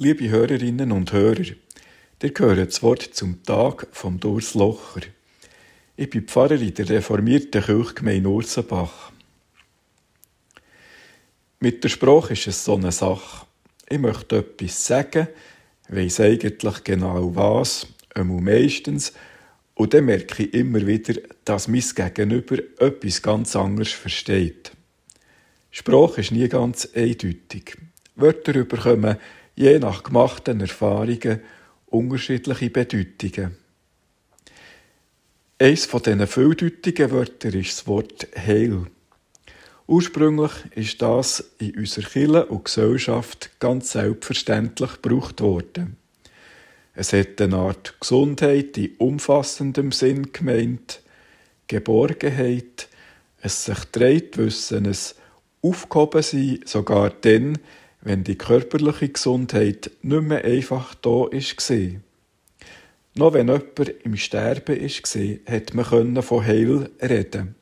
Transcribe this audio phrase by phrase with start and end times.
[0.00, 1.42] Liebe Hörerinnen und Hörer,
[2.22, 5.00] ihr hört das Wort zum Tag vom Durs Locher.
[5.96, 9.10] Ich bin Pfarrer in der reformierten Kirchgemeinde Ursenbach.
[11.58, 13.44] Mit der Sprache ist es so eine Sache.
[13.88, 15.26] Ich möchte etwas sagen,
[15.88, 19.14] weiss eigentlich genau was, einmal meistens,
[19.74, 24.70] und dann merke ich immer wieder, dass mein Gegenüber etwas ganz anderes versteht.
[25.72, 27.76] Sprache ist nie ganz eindeutig.
[28.14, 29.16] Wörter bekommen
[29.58, 31.40] je nach gemachten Erfahrungen
[31.86, 33.56] unterschiedliche Bedeutungen.
[35.58, 38.86] Eines von diesen vieldeutigen Wörtern ist das Wort Heil.
[39.88, 45.96] Ursprünglich ist das in unserer Kirche und Gesellschaft ganz selbstverständlich gebraucht worden.
[46.94, 51.00] Es hat eine Art Gesundheit in umfassendem Sinn gemeint,
[51.66, 52.88] Geborgenheit,
[53.40, 55.16] es sich dreht wissen, es
[55.62, 57.58] aufgehoben sein, sogar dann,
[58.00, 62.00] wenn die körperliche Gesundheit nicht mehr einfach da war.
[63.14, 67.56] Noch wenn jemand im Sterben war, hat man von Heil reden.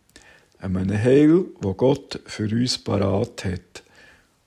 [0.58, 3.82] Einem Heil, wo Gott für uns parat hat.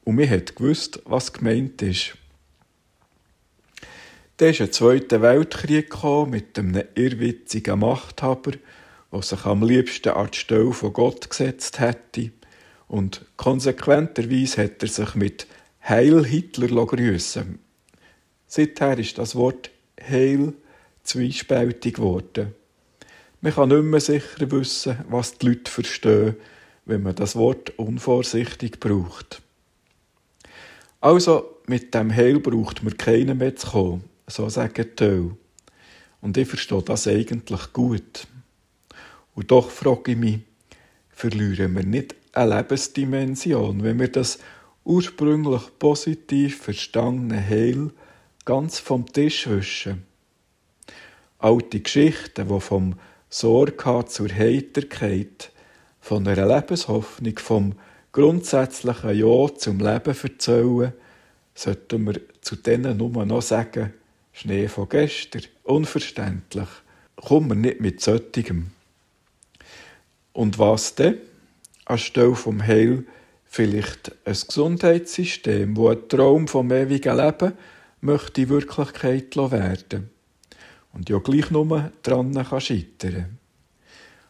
[0.04, 2.16] Und wir hat gewusst, was gemeint ist.
[4.38, 5.94] Dann ist ein Zweiter Weltkrieg
[6.28, 8.54] mit einem irrwitzigen Machthaber,
[9.12, 12.32] der sich am liebsten an die Stelle von Gott gesetzt hätte.
[12.88, 15.48] Und konsequenterweise hat er sich mit
[15.90, 17.58] Heil Hitler grüßen.
[18.46, 20.54] Seither ist das Wort Heil
[21.02, 22.54] zwiespältig geworden.
[23.42, 26.36] Man kann nicht mehr sicher wissen, was die Leute verstehen,
[26.86, 29.42] wenn man das Wort unvorsichtig braucht.
[31.02, 35.32] Also, mit dem Heil braucht man keinen mehr zu kommen, so sagen die
[36.22, 38.28] Und ich verstehe das eigentlich gut.
[39.34, 40.40] Und doch frage ich mich,
[41.10, 44.38] verlieren wir nicht eine Lebensdimension, wenn wir das
[44.90, 47.92] ursprünglich positiv verstandene Heil
[48.44, 50.04] ganz vom Tisch wischen.
[51.38, 52.96] Alte Geschichten, die vom
[53.30, 55.52] Sorge zur Heiterkeit,
[56.02, 57.74] von einer Lebenshoffnung, vom
[58.12, 60.94] grundsätzlichen Ja zum Leben erzählen,
[61.54, 63.94] sollten wir zu denen nur noch sagen,
[64.34, 66.70] Schnee von gestern, unverständlich,
[67.16, 68.72] kommen wir nicht mit solchem.
[70.34, 71.20] Und was denn?
[71.86, 73.06] Anstelle vom Heil
[73.52, 77.54] Vielleicht ein Gesundheitssystem, wo ein Traum vom ewigen Leben
[78.00, 80.12] möchte Wirklichkeit werden
[80.94, 83.40] und ja gleich nur dran kann.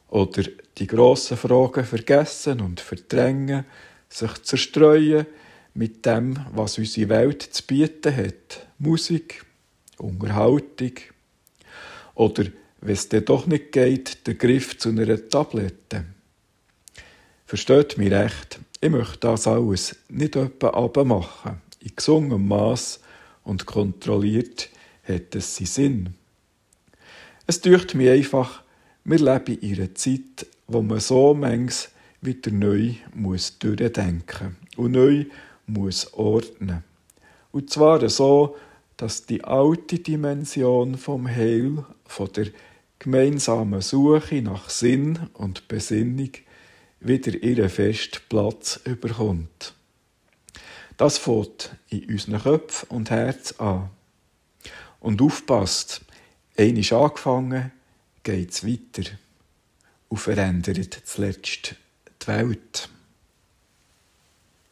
[0.08, 0.44] Oder
[0.78, 3.66] die grossen Fragen vergessen und verdrängen,
[4.08, 5.26] sich zerstreuen
[5.74, 8.68] mit dem, was unsere Welt zu bieten hat.
[8.80, 9.46] Musik,
[9.98, 10.94] Unterhaltung.
[12.16, 12.46] Oder,
[12.80, 16.06] wenn es dir doch nicht geht, der Griff zu einer Tablette.
[17.50, 21.60] Versteht mich recht, ich möchte das alles nicht etwa abmachen.
[21.80, 23.00] In gesungem Maß
[23.44, 24.70] und kontrolliert
[25.04, 26.10] hat es seinen Sinn.
[27.48, 28.62] Es dürft mir einfach,
[29.04, 31.90] wir leben in einer Zeit, wo man so manches
[32.22, 35.26] wieder neu muss durchdenken und neu
[35.66, 36.84] muss ordnen.
[37.52, 38.58] Und zwar so,
[38.96, 42.50] dass die alte Dimension vom Heil, von der
[43.00, 46.30] gemeinsamen Suche nach Sinn und Besinnung
[47.00, 49.74] wieder ihren festen Platz überkommt.
[50.98, 53.90] Das fängt in unseren Köpfen und Herzen an.
[55.00, 56.02] Und aufpasst,
[56.56, 57.72] ist angefangen,
[58.24, 59.10] geht's weiter
[60.10, 61.76] und verändert zuletzt
[62.22, 62.90] die Welt.